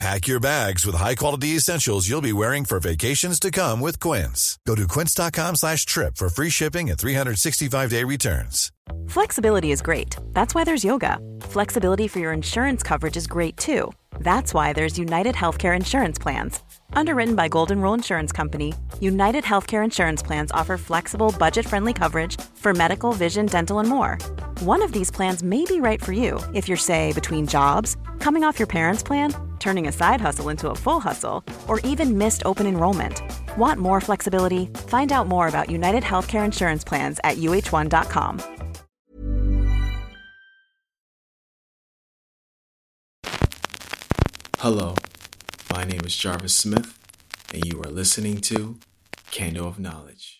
[0.00, 4.58] Pack your bags with high-quality essentials you'll be wearing for vacations to come with Quince.
[4.66, 8.72] Go to quince.com slash trip for free shipping and 365-day returns.
[9.08, 10.16] Flexibility is great.
[10.32, 11.18] That's why there's yoga.
[11.42, 13.92] Flexibility for your insurance coverage is great too.
[14.20, 16.60] That's why there's United Healthcare Insurance Plans.
[16.92, 22.74] Underwritten by Golden Rule Insurance Company, United Healthcare Insurance Plans offer flexible, budget-friendly coverage for
[22.74, 24.18] medical, vision, dental, and more.
[24.60, 28.44] One of these plans may be right for you if you're, say, between jobs, coming
[28.44, 32.42] off your parents' plan, turning a side hustle into a full hustle, or even missed
[32.46, 33.20] open enrollment.
[33.58, 34.66] Want more flexibility?
[34.88, 38.40] Find out more about United Healthcare Insurance Plans at uh1.com.
[44.58, 44.94] Hello,
[45.72, 46.96] my name is Jarvis Smith,
[47.52, 48.78] and you are listening to
[49.32, 50.38] Candle of Knowledge.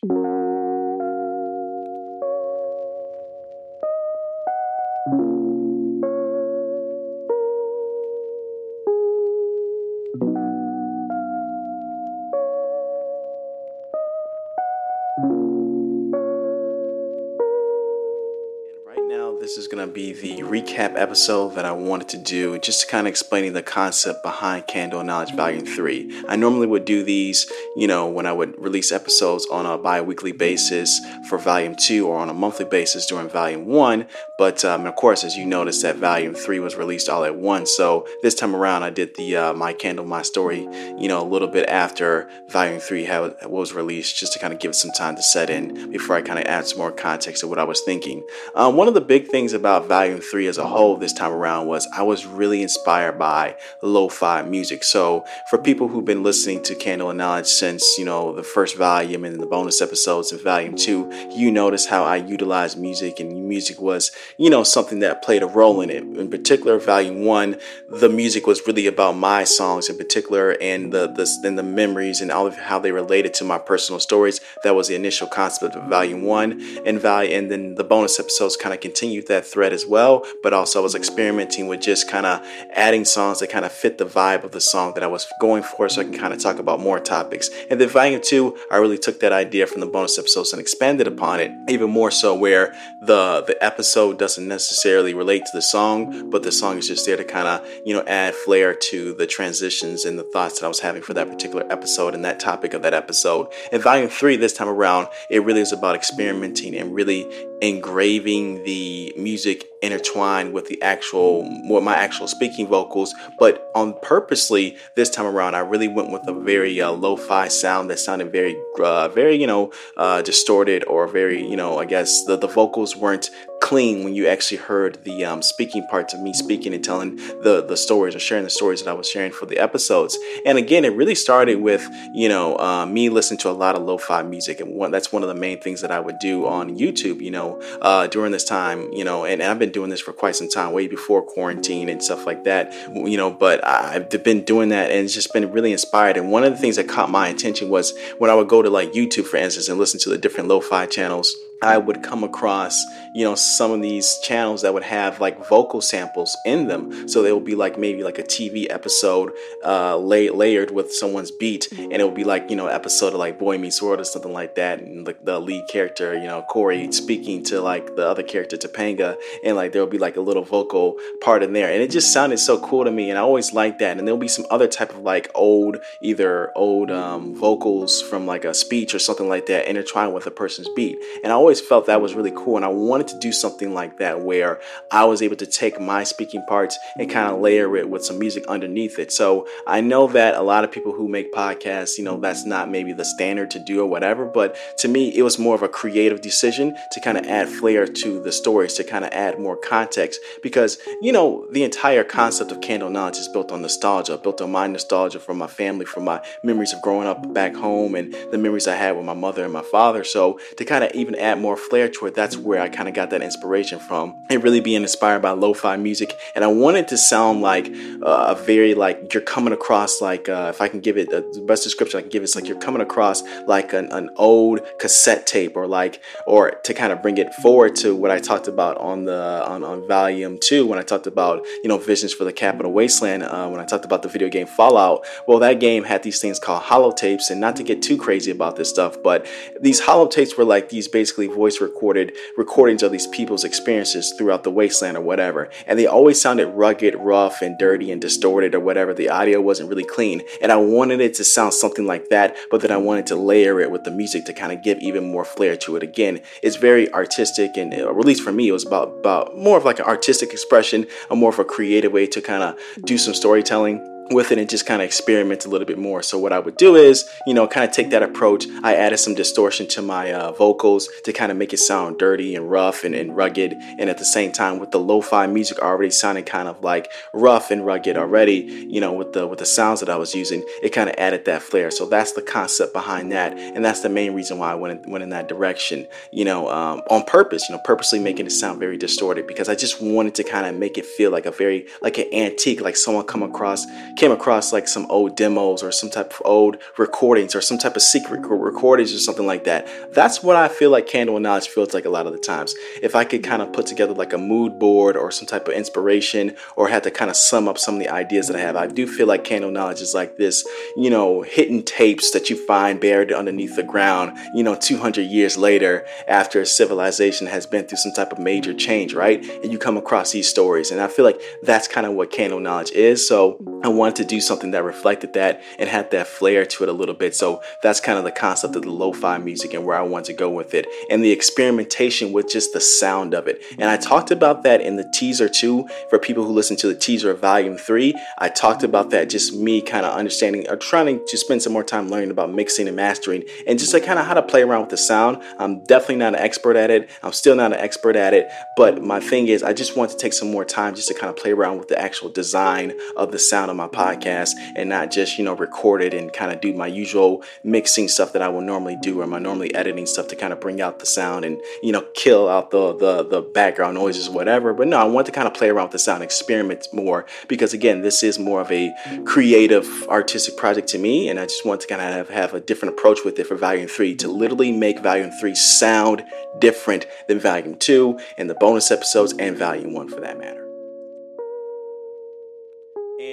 [20.55, 25.03] Recap episode that I wanted to do, just kind of explaining the concept behind Candle
[25.03, 26.27] Knowledge Volume 3.
[26.29, 30.01] I normally would do these, you know, when I would release episodes on a bi
[30.01, 34.07] weekly basis for Volume 2 or on a monthly basis during Volume 1.
[34.37, 37.71] But um, of course, as you noticed, that Volume 3 was released all at once.
[37.77, 40.63] So this time around, I did the uh, My Candle, My Story,
[40.99, 44.59] you know, a little bit after Volume 3 had, was released, just to kind of
[44.59, 47.41] give it some time to set in before I kind of add some more context
[47.41, 48.27] to what I was thinking.
[48.57, 51.69] Um, one of the big things about Volume 3 as a whole this time around
[51.69, 54.83] was I was really inspired by lo fi music.
[54.83, 58.77] So, for people who've been listening to Candle of Knowledge since, you know, the first
[58.77, 63.49] volume and the bonus episodes in Volume 2, you notice how I utilized music, and
[63.49, 66.03] music was, you know, something that played a role in it.
[66.03, 67.57] In particular, Volume 1,
[67.89, 72.21] the music was really about my songs in particular and the, the, and the memories
[72.21, 74.41] and all of how they related to my personal stories.
[74.63, 76.83] That was the initial concept of Volume 1.
[76.87, 80.53] And, value, and then the bonus episodes kind of continued that thread as well, but
[80.53, 84.07] also I was experimenting with just kind of adding songs that kind of fit the
[84.07, 86.59] vibe of the song that I was going for so I can kind of talk
[86.59, 87.51] about more topics.
[87.71, 91.07] And then volume two, I really took that idea from the bonus episodes and expanded
[91.07, 96.31] upon it even more so where the the episode doesn't necessarily relate to the song,
[96.31, 99.27] but the song is just there to kind of, you know, add flair to the
[99.27, 102.75] transitions and the thoughts that I was having for that particular episode and that topic
[102.75, 103.49] of that episode.
[103.73, 107.29] And volume three, this time around, it really is about experimenting and really
[107.61, 114.77] engraving the music intertwined with the actual with my actual speaking vocals but on purposely
[114.97, 118.57] this time around i really went with a very uh, lo-fi sound that sounded very
[118.83, 122.97] uh, very you know uh, distorted or very you know i guess the, the vocals
[122.97, 123.31] weren't
[123.75, 127.65] clean when you actually heard the um, speaking parts of me speaking and telling the
[127.67, 130.17] the stories or sharing the stories that I was sharing for the episodes.
[130.47, 133.83] And again, it really started with you know uh, me listening to a lot of
[133.83, 136.79] lo-fi music, and one, that's one of the main things that I would do on
[136.79, 137.21] YouTube.
[137.21, 140.13] You know, uh, during this time, you know, and, and I've been doing this for
[140.13, 142.73] quite some time, way before quarantine and stuff like that.
[142.95, 146.17] You know, but I've been doing that, and it's just been really inspired.
[146.17, 148.71] And one of the things that caught my attention was when I would go to
[148.71, 151.35] like YouTube, for instance, and listen to the different lo-fi channels
[151.65, 155.81] I would come across, you know, some of these channels that would have like vocal
[155.81, 157.09] samples in them.
[157.09, 159.33] So they would be like maybe like a TV episode
[159.65, 163.19] uh, lay- layered with someone's beat, and it would be like you know episode of
[163.19, 166.43] like Boy Meets World or something like that, and the, the lead character, you know,
[166.43, 170.21] Corey speaking to like the other character Topanga, and like there would be like a
[170.21, 173.23] little vocal part in there, and it just sounded so cool to me, and I
[173.23, 173.97] always liked that.
[173.97, 178.45] And there'll be some other type of like old, either old um, vocals from like
[178.45, 181.69] a speech or something like that intertwined with a person's beat, and I always always
[181.69, 182.57] felt that was really cool.
[182.57, 186.03] And I wanted to do something like that where I was able to take my
[186.03, 189.13] speaking parts and kind of layer it with some music underneath it.
[189.13, 192.71] So I know that a lot of people who make podcasts, you know, that's not
[192.71, 194.25] maybe the standard to do or whatever.
[194.25, 197.87] But to me, it was more of a creative decision to kind of add flair
[197.87, 200.19] to the stories, to kind of add more context.
[200.43, 204.51] Because, you know, the entire concept of Candle Knowledge is built on nostalgia, built on
[204.51, 208.39] my nostalgia from my family, from my memories of growing up back home and the
[208.39, 210.03] memories I had with my mother and my father.
[210.03, 212.89] So to kind of even add add more flair to it, that's where I kind
[212.89, 214.15] of got that inspiration from.
[214.31, 217.67] And really being inspired by lo-fi music, and I wanted to sound like
[218.03, 221.45] uh, a very like you're coming across like uh, if I can give it the
[221.47, 225.27] best description I can give it's like you're coming across like an, an old cassette
[225.27, 228.79] tape or like or to kind of bring it forward to what I talked about
[228.79, 232.33] on the on, on volume two when I talked about you know visions for the
[232.33, 235.05] Capital Wasteland uh, when I talked about the video game Fallout.
[235.27, 238.57] Well, that game had these things called holotapes, and not to get too crazy about
[238.57, 239.27] this stuff, but
[239.61, 244.51] these holotapes were like these basically voice recorded recordings of these people's experiences throughout the
[244.51, 248.95] wasteland or whatever, and they always sounded rugged, rough, and dirty and distorted or whatever.
[248.95, 252.61] The audio wasn't really clean, and I wanted it to sound something like that, but
[252.61, 255.25] then I wanted to layer it with the music to kind of give even more
[255.25, 255.83] flair to it.
[255.83, 259.57] Again, it's very artistic, and or at least for me, it was about about more
[259.57, 262.99] of like an artistic expression, a more of a creative way to kind of do
[262.99, 266.03] some storytelling with it and just kind of experiment a little bit more.
[266.03, 268.47] So what I would do is, you know, kind of take that approach.
[268.63, 272.35] I added some distortion to my uh, vocals to kind of make it sound dirty
[272.35, 273.55] and rough and, and rugged.
[273.79, 277.51] And at the same time, with the lo-fi music already sounding kind of like rough
[277.51, 280.71] and rugged already, you know, with the with the sounds that I was using, it
[280.71, 281.71] kind of added that flair.
[281.71, 284.91] So that's the concept behind that, and that's the main reason why I went in,
[284.91, 285.87] went in that direction.
[286.13, 287.49] You know, um, on purpose.
[287.49, 290.55] You know, purposely making it sound very distorted because I just wanted to kind of
[290.55, 293.67] make it feel like a very like an antique, like someone come across
[293.97, 297.77] came across like some old demos or some type of old recordings or some type
[297.77, 299.69] of secret recordings or something like that.
[299.93, 302.55] That's what I feel like Candle and Knowledge feels like a lot of the times.
[302.83, 305.55] If I could kind of put together like a mood board or some type of
[305.55, 308.57] inspiration or had to kind of sum up some of the ideas that I have,
[308.57, 312.37] I do feel like Candle Knowledge is like this, you know, hidden tapes that you
[312.47, 317.67] find buried underneath the ground, you know, 200 years later after a civilization has been
[317.67, 319.25] through some type of major change, right?
[319.43, 320.71] And you come across these stories.
[320.71, 323.07] And I feel like that's kind of what Candle Knowledge is.
[323.07, 326.71] So I wanted to do something that reflected that and had that flair to it
[326.71, 327.15] a little bit.
[327.15, 330.15] So that's kind of the concept of the lo-fi music and where I want to
[330.15, 333.43] go with it and the experimentation with just the sound of it.
[333.59, 336.75] And I talked about that in the teaser too for people who listen to the
[336.75, 337.95] teaser of volume 3.
[338.17, 341.63] I talked about that just me kind of understanding or trying to spend some more
[341.63, 344.63] time learning about mixing and mastering and just like kind of how to play around
[344.63, 345.23] with the sound.
[345.39, 346.89] I'm definitely not an expert at it.
[347.03, 349.99] I'm still not an expert at it, but my thing is I just want to
[349.99, 353.13] take some more time just to kind of play around with the actual design of
[353.13, 356.41] the sound of my podcast and not just, you know, record it and kind of
[356.41, 360.09] do my usual mixing stuff that I will normally do or my normally editing stuff
[360.09, 363.21] to kind of bring out the sound and, you know, kill out the the the
[363.23, 364.53] background noises, whatever.
[364.53, 367.53] But no, I want to kind of play around with the sound, experiment more because
[367.53, 368.73] again, this is more of a
[369.05, 372.41] creative artistic project to me, and I just want to kind of have, have a
[372.41, 376.05] different approach with it for Volume 3 to literally make Volume 3 sound
[376.39, 380.44] different than Volume 2 and the bonus episodes and Volume 1 for that matter.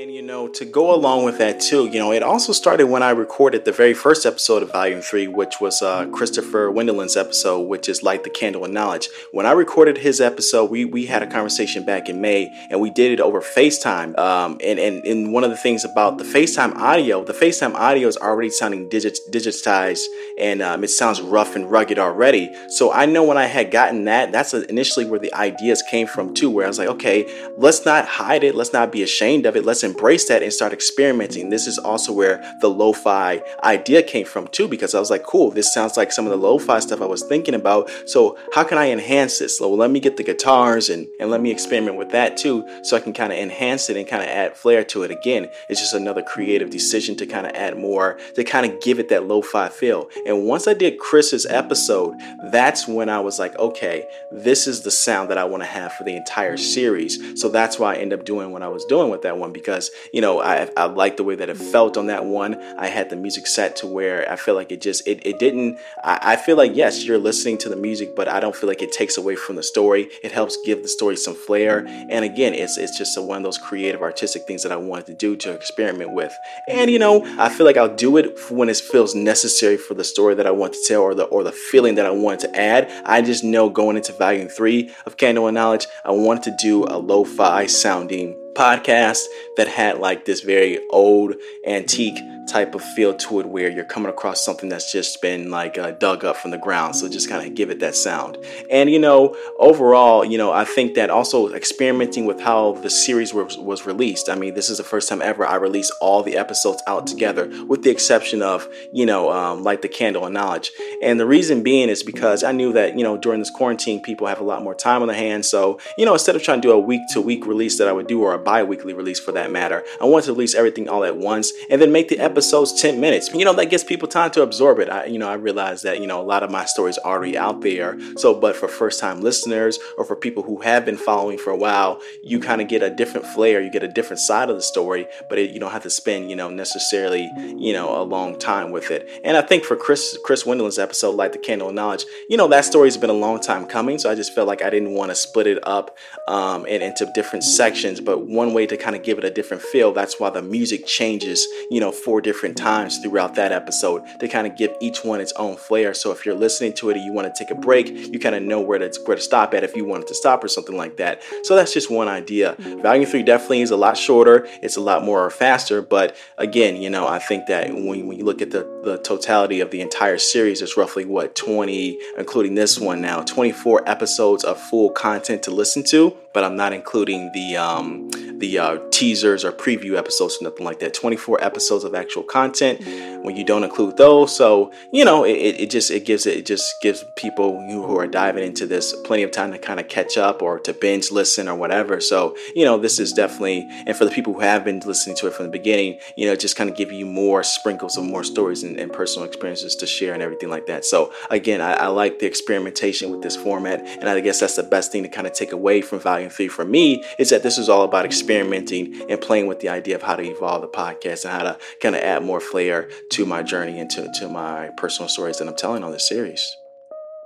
[0.01, 3.03] And you know, to go along with that too, you know, it also started when
[3.03, 7.67] I recorded the very first episode of Volume 3, which was uh, Christopher Wendelin's episode,
[7.67, 9.09] which is Light the Candle of Knowledge.
[9.31, 12.89] When I recorded his episode, we, we had a conversation back in May and we
[12.89, 14.17] did it over FaceTime.
[14.17, 18.07] Um, and, and, and one of the things about the FaceTime audio, the FaceTime audio
[18.07, 20.05] is already sounding digit, digitized
[20.39, 22.51] and um, it sounds rough and rugged already.
[22.69, 26.33] So I know when I had gotten that, that's initially where the ideas came from
[26.33, 28.55] too, where I was like, okay, let's not hide it.
[28.55, 29.63] Let's not be ashamed of it.
[29.63, 31.49] Let's embrace that and start experimenting.
[31.49, 35.23] This is also where the lo fi idea came from, too, because I was like,
[35.23, 37.91] cool, this sounds like some of the lo fi stuff I was thinking about.
[38.05, 39.59] So, how can I enhance this?
[39.59, 42.95] Well, let me get the guitars and, and let me experiment with that, too, so
[42.95, 45.11] I can kind of enhance it and kind of add flair to it.
[45.11, 48.99] Again, it's just another creative decision to kind of add more, to kind of give
[48.99, 50.09] it that lo fi feel.
[50.25, 52.15] And once I did Chris's episode,
[52.51, 55.93] that's when I was like, okay, this is the sound that I want to have
[55.93, 57.39] for the entire series.
[57.39, 59.80] So, that's why I ended up doing what I was doing with that one because
[60.13, 62.61] you know I, I like the way that it felt on that one.
[62.77, 65.79] I had the music set to where I feel like it just it, it didn't.
[66.03, 68.81] I, I feel like yes, you're listening to the music, but I don't feel like
[68.81, 70.09] it takes away from the story.
[70.23, 71.85] It helps give the story some flair.
[71.87, 75.07] And again, it's it's just a, one of those creative artistic things that I wanted
[75.07, 76.33] to do to experiment with.
[76.67, 80.03] And you know, I feel like I'll do it when it feels necessary for the
[80.03, 82.55] story that I want to tell or the or the feeling that I want to
[82.55, 82.91] add.
[83.05, 86.85] I just know going into volume three of Candle and Knowledge, I wanted to do
[86.85, 89.25] a lo-fi sounding podcast
[89.57, 91.33] that had like this very old
[91.65, 92.19] antique
[92.51, 95.91] type of feel to it where you're coming across something that's just been like uh,
[95.91, 96.95] dug up from the ground.
[96.95, 98.37] So just kind of give it that sound.
[98.69, 103.33] And you know overall you know i think that also experimenting with how the series
[103.33, 104.29] was, was released.
[104.29, 107.49] I mean this is the first time ever i released all the episodes out together
[107.67, 110.71] with the exception of you know um, like the candle of knowledge.
[111.01, 114.27] And the reason being is because i knew that you know during this quarantine people
[114.27, 115.49] have a lot more time on their hands.
[115.49, 117.91] So you know instead of trying to do a week to week release that i
[117.91, 121.03] would do or a bi-weekly release for that matter i wanted to release everything all
[121.03, 123.31] at once and then make the episode episodes 10 minutes.
[123.35, 124.89] You know, that gives people time to absorb it.
[124.89, 127.61] I, you know, I realize that, you know, a lot of my stories already out
[127.61, 127.99] there.
[128.17, 131.55] So, but for first time listeners or for people who have been following for a
[131.55, 134.61] while, you kind of get a different flair, you get a different side of the
[134.63, 138.39] story, but it, you don't have to spend, you know, necessarily, you know, a long
[138.39, 139.07] time with it.
[139.23, 142.47] And I think for Chris, Chris Wendland's episode, like the Candle of Knowledge, you know,
[142.47, 143.99] that story's been a long time coming.
[143.99, 145.95] So I just felt like I didn't want to split it up
[146.27, 148.01] um, and into different sections.
[148.01, 150.87] But one way to kind of give it a different feel, that's why the music
[150.87, 151.91] changes, you know,
[152.21, 155.93] different times throughout that episode to kind of give each one its own flair.
[155.93, 158.35] So if you're listening to it and you want to take a break, you kind
[158.35, 160.77] of know where to where to stop at if you wanted to stop or something
[160.77, 161.21] like that.
[161.43, 162.55] So that's just one idea.
[162.59, 164.47] Volume three definitely is a lot shorter.
[164.61, 168.25] It's a lot more faster, but again, you know, I think that when, when you
[168.25, 172.79] look at the the totality of the entire series, it's roughly what 20, including this
[172.79, 176.15] one now, 24 episodes of full content to listen to.
[176.33, 178.09] But I'm not including the um,
[178.41, 180.93] the uh, teasers or preview episodes or nothing like that.
[180.93, 182.81] 24 episodes of actual content
[183.23, 184.35] when you don't include those.
[184.35, 187.97] So you know, it, it just it gives it, it just gives people you who
[187.97, 191.11] are diving into this plenty of time to kind of catch up or to binge
[191.11, 191.99] listen or whatever.
[192.01, 195.27] So you know, this is definitely and for the people who have been listening to
[195.27, 198.23] it from the beginning, you know, just kind of give you more sprinkles of more
[198.23, 200.85] stories and, and personal experiences to share and everything like that.
[200.85, 204.63] So again, I, I like the experimentation with this format, and I guess that's the
[204.63, 207.57] best thing to kind of take away from Volume Three for me is that this
[207.57, 211.25] is all about experimenting and playing with the idea of how to evolve the podcast
[211.25, 214.69] and how to kind of add more flair to my journey and to, to my
[214.77, 216.57] personal stories that I'm telling on this series.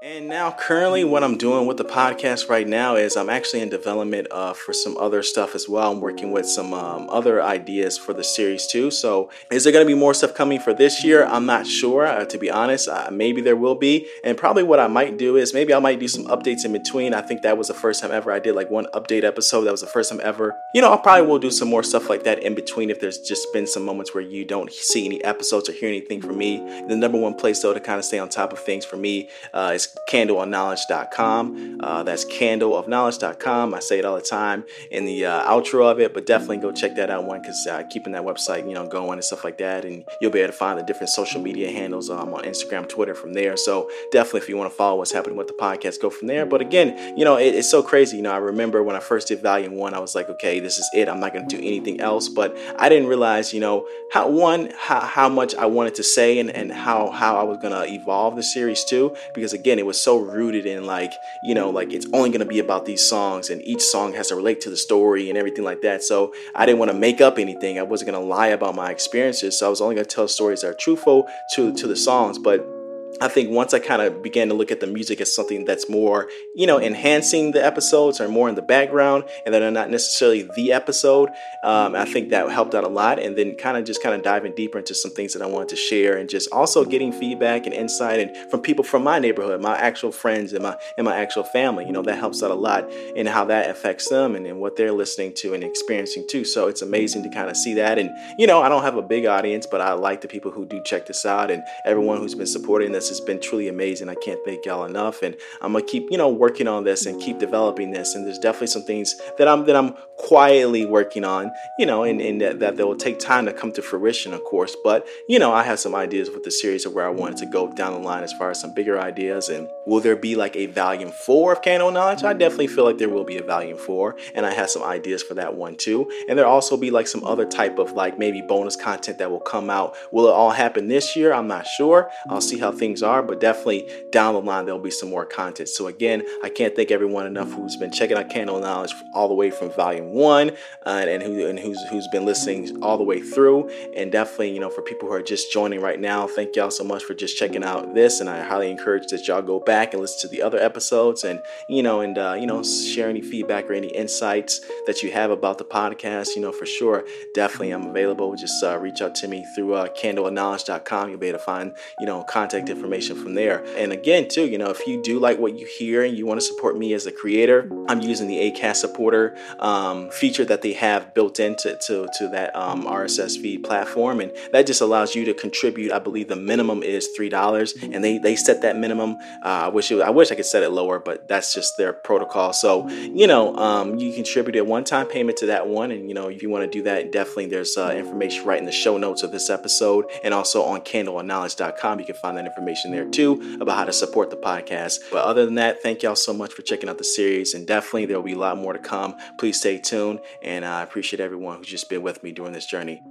[0.08, 3.70] And now, currently, what I'm doing with the podcast right now is I'm actually in
[3.70, 5.92] development uh, for some other stuff as well.
[5.92, 8.92] I'm working with some um, other ideas for the series too.
[8.92, 11.26] So, is there going to be more stuff coming for this year?
[11.26, 12.88] I'm not sure, uh, to be honest.
[12.88, 14.08] Uh, maybe there will be.
[14.24, 17.16] And probably what I might do is maybe I might do some updates in between.
[17.16, 19.62] I think that was the first time ever I did like one update episode.
[19.62, 20.56] That was the first time ever.
[20.76, 23.18] You know, I probably will do some more stuff like that in between if there's
[23.18, 26.58] just been some moments where you don't see any episodes or hear anything from me.
[26.88, 29.30] The number one place, though, to kind of stay on top of things for me
[29.52, 29.76] uh,
[30.10, 31.80] candleofknowledge.com.
[31.82, 33.74] Uh, that's candleofknowledge.com.
[33.74, 36.72] I say it all the time in the uh, outro of it, but definitely go
[36.72, 39.58] check that out one because uh, keeping that website, you know, going and stuff like
[39.60, 42.88] that, and you'll be able to find the different social media handles um, on Instagram,
[42.88, 43.58] Twitter from there.
[43.58, 46.46] So definitely, if you want to follow what's happening with the podcast, go from there.
[46.46, 48.18] But again, you know, it, it's so crazy.
[48.18, 50.78] You know, I remember when I first did Volume One, I was like, okay, this
[50.78, 51.08] is it.
[51.08, 52.30] I'm not going to do anything else.
[52.30, 56.40] But I didn't realize, you know, how one how, how much I wanted to say
[56.40, 59.86] and, and how how I was going to evolve the series too, because again, it
[59.86, 61.14] was so rooted in like
[61.44, 64.28] you know like it's only going to be about these songs and each song has
[64.30, 66.04] to relate to the story and everything like that.
[66.04, 67.80] So i didn't want to make up anything.
[67.80, 70.28] I wasn't going to lie about my experiences so i was only going to tell
[70.28, 72.38] stories that are truthful to to the songs.
[72.38, 72.75] But
[73.22, 75.88] I think once I kind of began to look at the music as something that's
[75.88, 79.90] more, you know, enhancing the episodes or more in the background and that are not
[79.90, 81.30] necessarily the episode,
[81.64, 83.20] um, I think that helped out a lot.
[83.20, 85.70] And then kind of just kind of diving deeper into some things that I wanted
[85.70, 89.62] to share and just also getting feedback and insight and from people from my neighborhood,
[89.62, 91.86] my actual friends and my and my actual family.
[91.86, 94.76] You know, that helps out a lot in how that affects them and, and what
[94.76, 96.44] they're listening to and experiencing too.
[96.44, 97.98] So it's amazing to kind of see that.
[97.98, 100.66] And you know, I don't have a big audience, but I like the people who
[100.66, 104.10] do check this out and everyone who's been supporting this this has been truly amazing.
[104.10, 107.22] I can't thank y'all enough, and I'm gonna keep you know working on this and
[107.22, 108.16] keep developing this.
[108.16, 112.22] And there's definitely some things that I'm that I'm quietly working on, you know, and,
[112.22, 114.76] and that, that, will take time to come to fruition, of course.
[114.84, 117.46] But you know, I have some ideas with the series of where I wanted to
[117.46, 119.50] go down the line as far as some bigger ideas.
[119.50, 122.24] And will there be like a volume four of Candle Knowledge?
[122.24, 125.22] I definitely feel like there will be a volume four, and I have some ideas
[125.22, 126.10] for that one too.
[126.30, 129.40] And there'll also be like some other type of like maybe bonus content that will
[129.40, 129.96] come out.
[130.12, 131.34] Will it all happen this year?
[131.34, 132.10] I'm not sure.
[132.30, 135.70] I'll see how things are, but definitely down the line there'll be some more content.
[135.70, 139.34] So again, I can't thank everyone enough who's been checking out Candle Knowledge all the
[139.34, 140.52] way from volume one
[140.86, 143.70] uh, and who and who's who's been listening all the way through.
[143.96, 146.84] And definitely, you know, for people who are just joining right now, thank y'all so
[146.84, 148.20] much for just checking out this.
[148.20, 151.42] And I highly encourage that y'all go back and listen to the other episodes and
[151.68, 155.32] you know and uh, you know share any feedback or any insights that you have
[155.32, 156.36] about the podcast.
[156.36, 158.36] You know, for sure, definitely I'm available.
[158.36, 161.10] Just uh, reach out to me through uh, candleofknowledge.com.
[161.10, 162.85] You'll be able to find you know contact information
[163.26, 163.64] from there.
[163.78, 166.40] And again, too, you know, if you do like what you hear and you want
[166.40, 170.74] to support me as a creator, I'm using the Acast supporter um, feature that they
[170.74, 175.26] have built into to, to that um, RSS feed platform, and that just allows you
[175.26, 175.92] to contribute.
[175.92, 179.18] I believe the minimum is three dollars, and they they set that minimum.
[179.44, 181.94] Uh, I wish it, I wish I could set it lower, but that's just their
[181.94, 182.54] protocol.
[182.54, 186.28] So you know, um, you contribute a one-time payment to that one, and you know,
[186.28, 189.24] if you want to do that, definitely there's uh, information right in the show notes
[189.24, 192.00] of this episode, and also on candleofknowledge.com.
[192.00, 195.00] You can find that information there too about how to support the podcast.
[195.12, 198.06] But other than that, thank y'all so much for checking out the series, and definitely
[198.06, 199.16] there will be a lot more to come.
[199.38, 203.02] Please stay tuned, and I appreciate everyone who's just been with me during this journey.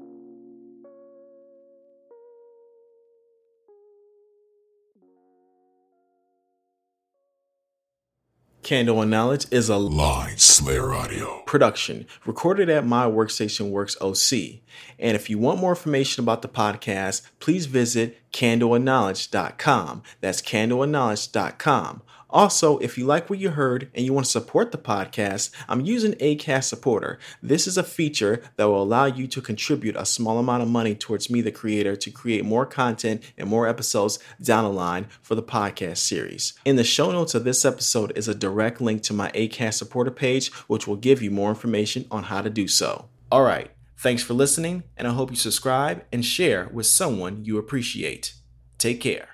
[8.65, 14.63] Candle and Knowledge is a Line Slayer Audio production recorded at My Workstation Works OC.
[14.99, 20.03] And if you want more information about the podcast, please visit candleandknowledge.com.
[20.23, 22.03] That's candleandknowledge.com.
[22.35, 25.83] Also, if you like what you heard and you want to support the podcast, I'm
[25.83, 27.21] using ACAST Supporter.
[27.41, 30.97] This is a feature that will allow you to contribute a small amount of money
[30.97, 35.37] towards me, the creator, to create more content and more episodes down the line for
[35.37, 36.55] the podcast series.
[36.65, 40.11] In the show notes of this episode is a direct link to my ACAST Supporter
[40.11, 43.09] page, which will give you more information on how to do so.
[43.31, 47.59] All right, thanks for listening, and I hope you subscribe and share with someone you
[47.59, 48.35] appreciate.
[48.77, 49.34] Take care.